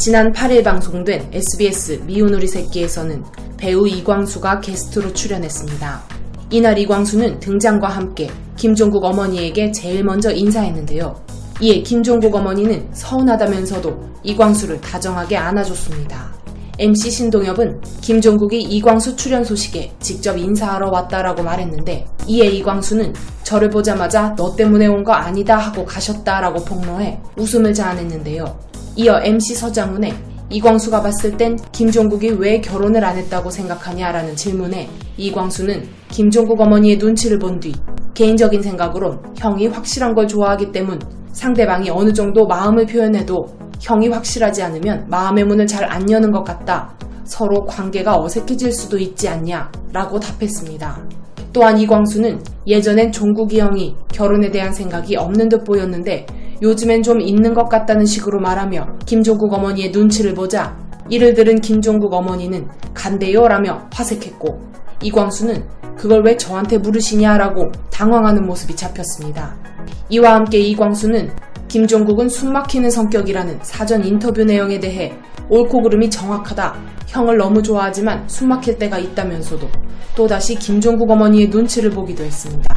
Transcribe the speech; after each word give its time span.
지난 0.00 0.32
8일 0.32 0.64
방송된 0.64 1.28
SBS 1.30 2.04
미운 2.06 2.32
우리 2.32 2.46
새끼에서는 2.46 3.22
배우 3.58 3.86
이광수가 3.86 4.60
게스트로 4.60 5.12
출연했습니다. 5.12 6.02
이날 6.48 6.78
이광수는 6.78 7.38
등장과 7.38 7.86
함께 7.86 8.30
김종국 8.56 9.04
어머니에게 9.04 9.72
제일 9.72 10.02
먼저 10.02 10.32
인사했는데요. 10.32 11.22
이에 11.60 11.82
김종국 11.82 12.34
어머니는 12.34 12.88
서운하다면서도 12.94 14.20
이광수를 14.22 14.80
다정하게 14.80 15.36
안아줬습니다. 15.36 16.32
MC 16.78 17.10
신동엽은 17.10 17.82
김종국이 18.00 18.58
이광수 18.58 19.16
출연 19.16 19.44
소식에 19.44 19.92
직접 20.00 20.38
인사하러 20.38 20.88
왔다라고 20.88 21.42
말했는데 21.42 22.06
이에 22.26 22.46
이광수는 22.46 23.12
저를 23.44 23.68
보자마자 23.68 24.34
너 24.34 24.56
때문에 24.56 24.86
온 24.86 25.04
거 25.04 25.12
아니다 25.12 25.58
하고 25.58 25.84
가셨다라고 25.84 26.64
폭로해 26.64 27.20
웃음을 27.36 27.74
자아냈는데요. 27.74 28.69
이어 28.96 29.20
MC 29.22 29.54
서장훈의 29.54 30.12
이광수가 30.50 31.02
봤을 31.02 31.36
땐 31.36 31.56
김종국이 31.72 32.30
왜 32.30 32.60
결혼을 32.60 33.04
안 33.04 33.16
했다고 33.16 33.50
생각하냐라는 33.50 34.34
질문에 34.34 34.88
이광수는 35.16 35.84
김종국 36.08 36.60
어머니의 36.60 36.96
눈치를 36.98 37.38
본 37.38 37.60
뒤 37.60 37.72
개인적인 38.14 38.60
생각으론 38.62 39.20
형이 39.36 39.68
확실한 39.68 40.14
걸 40.14 40.26
좋아하기 40.26 40.72
때문 40.72 40.98
상대방이 41.32 41.88
어느 41.90 42.12
정도 42.12 42.46
마음을 42.46 42.84
표현해도 42.86 43.46
형이 43.80 44.08
확실하지 44.08 44.62
않으면 44.62 45.06
마음의 45.08 45.44
문을 45.44 45.66
잘 45.66 45.84
안 45.90 46.10
여는 46.10 46.30
것 46.32 46.42
같다. 46.42 46.92
서로 47.24 47.64
관계가 47.64 48.16
어색해질 48.18 48.72
수도 48.72 48.98
있지 48.98 49.28
않냐? 49.28 49.70
라고 49.92 50.18
답했습니다. 50.18 51.00
또한 51.52 51.78
이광수는 51.78 52.40
예전엔 52.66 53.12
종국이 53.12 53.60
형이 53.60 53.94
결혼에 54.12 54.50
대한 54.50 54.72
생각이 54.72 55.16
없는 55.16 55.48
듯 55.48 55.64
보였는데 55.64 56.26
요즘엔 56.62 57.02
좀 57.02 57.20
있는 57.20 57.54
것 57.54 57.68
같다는 57.68 58.04
식으로 58.04 58.40
말하며 58.40 58.98
김종국 59.06 59.52
어머니의 59.52 59.90
눈치를 59.90 60.34
보자 60.34 60.76
이를 61.08 61.34
들은 61.34 61.60
김종국 61.60 62.12
어머니는 62.12 62.68
간대요 62.94 63.48
라며 63.48 63.88
화색했고 63.92 64.60
이광수는 65.02 65.64
그걸 65.96 66.22
왜 66.24 66.36
저한테 66.36 66.78
물으시냐라고 66.78 67.70
당황하는 67.90 68.46
모습이 68.46 68.76
잡혔습니다. 68.76 69.56
이와 70.08 70.34
함께 70.34 70.58
이광수는 70.58 71.30
김종국은 71.68 72.28
숨막히는 72.28 72.90
성격이라는 72.90 73.60
사전 73.62 74.04
인터뷰 74.04 74.44
내용에 74.44 74.80
대해 74.80 75.12
옳고 75.48 75.82
그름이 75.82 76.10
정확하다. 76.10 76.74
형을 77.06 77.36
너무 77.36 77.62
좋아하지만 77.62 78.28
숨막힐 78.28 78.78
때가 78.78 78.98
있다면서도 78.98 79.68
또다시 80.14 80.54
김종국 80.54 81.10
어머니의 81.10 81.48
눈치를 81.48 81.90
보기도 81.90 82.24
했습니다. 82.24 82.74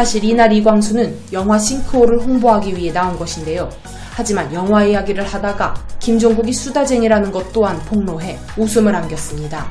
사실 0.00 0.24
이날 0.24 0.50
이광수는 0.50 1.14
영화 1.34 1.58
싱크홀을 1.58 2.22
홍보하기 2.22 2.74
위해 2.74 2.90
나온 2.90 3.18
것인데요. 3.18 3.68
하지만 4.12 4.50
영화 4.54 4.82
이야기를 4.82 5.22
하다가 5.26 5.74
김종국이 5.98 6.54
수다쟁이라는 6.54 7.30
것 7.30 7.52
또한 7.52 7.78
폭로해 7.80 8.38
웃음을 8.56 8.94
안겼습니다. 8.94 9.68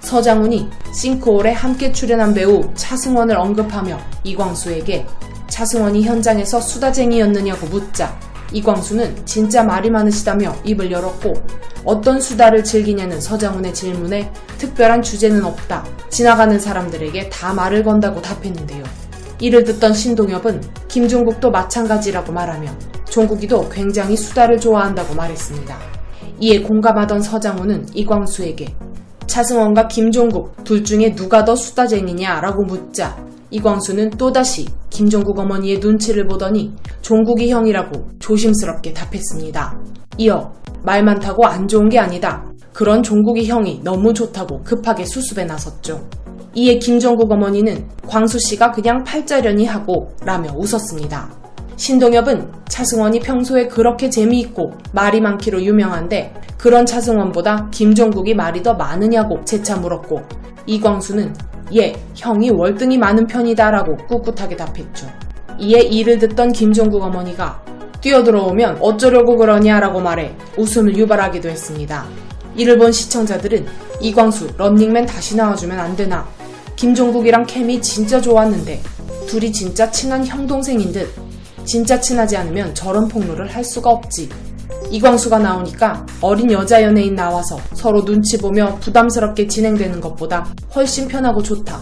서장훈이 0.00 0.68
싱크홀에 0.92 1.52
함께 1.52 1.90
출연한 1.92 2.34
배우 2.34 2.74
차승원을 2.74 3.38
언급하며 3.38 3.98
이광수에게 4.24 5.06
차승원이 5.48 6.02
현장에서 6.02 6.60
수다쟁이였느냐고 6.60 7.66
묻자 7.68 8.14
이광수는 8.52 9.24
진짜 9.24 9.64
말이 9.64 9.88
많으시다며 9.88 10.54
입을 10.64 10.90
열었고 10.90 11.32
어떤 11.86 12.20
수다를 12.20 12.62
즐기냐는 12.62 13.18
서장훈의 13.18 13.72
질문에 13.72 14.30
특별한 14.58 15.00
주제는 15.00 15.42
없다. 15.42 15.86
지나가는 16.10 16.60
사람들에게 16.60 17.30
다 17.30 17.54
말을 17.54 17.82
건다고 17.82 18.20
답했는데요. 18.20 19.03
이를 19.40 19.64
듣던 19.64 19.92
신동엽은 19.92 20.60
김종국도 20.88 21.50
마찬가지라고 21.50 22.32
말하며 22.32 22.70
종국이도 23.08 23.68
굉장히 23.68 24.16
수다를 24.16 24.58
좋아한다고 24.58 25.14
말했습니다. 25.14 25.76
이에 26.40 26.62
공감하던 26.62 27.20
서장훈은 27.20 27.86
이광수에게 27.94 28.74
차승원과 29.26 29.88
김종국 29.88 30.64
둘 30.64 30.84
중에 30.84 31.14
누가 31.14 31.44
더 31.44 31.54
수다쟁이냐라고 31.54 32.64
묻자 32.64 33.16
이광수는 33.50 34.10
또다시 34.10 34.66
김종국 34.90 35.38
어머니의 35.38 35.78
눈치를 35.78 36.26
보더니 36.26 36.72
종국이 37.02 37.50
형이라고 37.50 38.10
조심스럽게 38.18 38.92
답했습니다. 38.92 39.78
이어 40.18 40.52
말 40.82 41.04
많다고 41.04 41.46
안 41.46 41.66
좋은 41.66 41.88
게 41.88 41.98
아니다. 41.98 42.44
그런 42.72 43.02
종국이 43.02 43.46
형이 43.46 43.80
너무 43.84 44.12
좋다고 44.12 44.62
급하게 44.64 45.04
수습에 45.04 45.44
나섰죠. 45.44 46.04
이에 46.56 46.78
김종국 46.78 47.30
어머니는 47.32 47.84
광수 48.06 48.38
씨가 48.38 48.70
그냥 48.70 49.02
팔자려니 49.02 49.66
하고 49.66 50.14
라며 50.24 50.52
웃었습니다. 50.56 51.28
신동엽은 51.76 52.52
차승원이 52.68 53.20
평소에 53.20 53.66
그렇게 53.66 54.08
재미있고 54.08 54.72
말이 54.92 55.20
많기로 55.20 55.62
유명한데 55.62 56.32
그런 56.56 56.86
차승원보다 56.86 57.70
김종국이 57.72 58.34
말이 58.34 58.62
더 58.62 58.74
많으냐고 58.74 59.44
재차 59.44 59.76
물었고 59.76 60.22
이광수는 60.66 61.34
예, 61.74 61.94
형이 62.14 62.50
월등히 62.50 62.98
많은 62.98 63.26
편이다라고 63.26 63.96
꿋꿋하게 64.06 64.56
답했죠. 64.56 65.08
이에 65.58 65.80
이를 65.80 66.18
듣던 66.18 66.52
김종국 66.52 67.02
어머니가 67.02 67.60
뛰어들어오면 68.00 68.78
어쩌려고 68.80 69.36
그러냐라고 69.36 70.00
말해 70.00 70.36
웃음을 70.56 70.96
유발하기도 70.96 71.48
했습니다. 71.48 72.04
이를 72.54 72.78
본 72.78 72.92
시청자들은 72.92 73.66
이광수 74.00 74.48
런닝맨 74.56 75.06
다시 75.06 75.36
나와주면 75.36 75.78
안 75.78 75.96
되나 75.96 76.26
김종국이랑 76.84 77.46
캠이 77.46 77.80
진짜 77.80 78.20
좋았는데 78.20 78.78
둘이 79.26 79.50
진짜 79.50 79.90
친한 79.90 80.26
형동생인 80.26 80.92
듯 80.92 81.08
진짜 81.64 81.98
친하지 81.98 82.36
않으면 82.36 82.74
저런 82.74 83.08
폭로를 83.08 83.48
할 83.54 83.64
수가 83.64 83.88
없지. 83.88 84.28
이광수가 84.90 85.38
나오니까 85.38 86.04
어린 86.20 86.52
여자 86.52 86.82
연예인 86.82 87.14
나와서 87.14 87.58
서로 87.72 88.04
눈치 88.04 88.36
보며 88.36 88.76
부담스럽게 88.80 89.46
진행되는 89.46 89.98
것보다 90.02 90.46
훨씬 90.74 91.08
편하고 91.08 91.42
좋다. 91.42 91.80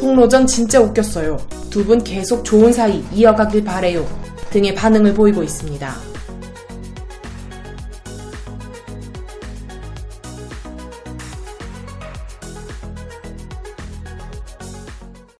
폭로전 0.00 0.48
진짜 0.48 0.80
웃겼어요. 0.80 1.36
두 1.70 1.84
분 1.84 2.02
계속 2.02 2.44
좋은 2.44 2.72
사이 2.72 3.04
이어가길 3.12 3.62
바래요. 3.62 4.04
등의 4.50 4.74
반응을 4.74 5.14
보이고 5.14 5.44
있습니다. 5.44 6.09